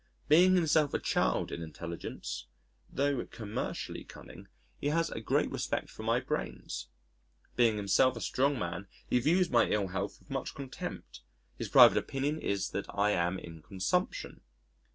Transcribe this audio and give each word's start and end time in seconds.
Being 0.27 0.55
himself 0.55 0.95
a 0.95 0.99
child 0.99 1.51
in 1.51 1.61
intelligence 1.61 2.47
(tho' 2.91 3.23
commercially 3.27 4.03
cunning), 4.03 4.47
he 4.79 4.87
has 4.87 5.11
a 5.11 5.21
great 5.21 5.51
respect 5.51 5.91
for 5.91 6.01
my 6.01 6.19
brains. 6.19 6.87
Being 7.55 7.77
himself 7.77 8.17
a 8.17 8.21
strong 8.21 8.57
man, 8.57 8.87
he 9.07 9.19
views 9.19 9.51
my 9.51 9.67
ill 9.67 9.89
health 9.89 10.19
with 10.19 10.31
much 10.31 10.55
contempt. 10.55 11.21
His 11.55 11.69
private 11.69 11.99
opinion 11.99 12.39
is 12.39 12.71
that 12.71 12.87
I 12.89 13.11
am 13.11 13.37
in 13.37 13.61
consumption. 13.61 14.41